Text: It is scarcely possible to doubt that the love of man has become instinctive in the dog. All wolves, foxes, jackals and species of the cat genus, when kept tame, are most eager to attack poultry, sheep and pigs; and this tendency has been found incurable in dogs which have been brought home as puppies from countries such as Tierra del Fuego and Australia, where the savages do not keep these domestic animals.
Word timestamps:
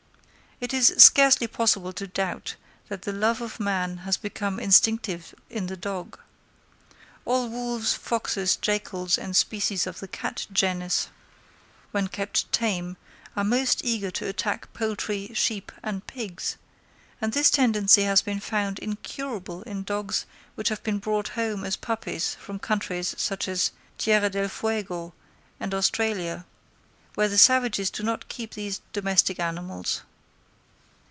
It 0.63 0.75
is 0.75 0.93
scarcely 0.99 1.47
possible 1.47 1.91
to 1.93 2.05
doubt 2.05 2.55
that 2.87 3.01
the 3.01 3.11
love 3.11 3.41
of 3.41 3.59
man 3.59 3.97
has 4.05 4.15
become 4.15 4.59
instinctive 4.59 5.33
in 5.49 5.65
the 5.65 5.75
dog. 5.75 6.19
All 7.25 7.49
wolves, 7.49 7.95
foxes, 7.95 8.57
jackals 8.57 9.17
and 9.17 9.35
species 9.35 9.87
of 9.87 9.99
the 9.99 10.07
cat 10.07 10.45
genus, 10.53 11.09
when 11.89 12.09
kept 12.09 12.51
tame, 12.51 12.95
are 13.35 13.43
most 13.43 13.83
eager 13.83 14.11
to 14.11 14.27
attack 14.27 14.71
poultry, 14.75 15.31
sheep 15.33 15.71
and 15.81 16.05
pigs; 16.05 16.57
and 17.19 17.33
this 17.33 17.49
tendency 17.49 18.03
has 18.03 18.21
been 18.21 18.39
found 18.39 18.77
incurable 18.77 19.63
in 19.63 19.81
dogs 19.81 20.27
which 20.53 20.69
have 20.69 20.83
been 20.83 20.99
brought 20.99 21.29
home 21.29 21.63
as 21.63 21.75
puppies 21.75 22.35
from 22.35 22.59
countries 22.59 23.15
such 23.17 23.47
as 23.47 23.71
Tierra 23.97 24.29
del 24.29 24.47
Fuego 24.47 25.15
and 25.59 25.73
Australia, 25.73 26.45
where 27.15 27.27
the 27.27 27.39
savages 27.39 27.89
do 27.89 28.03
not 28.03 28.27
keep 28.29 28.53
these 28.53 28.81
domestic 28.93 29.39
animals. 29.39 30.03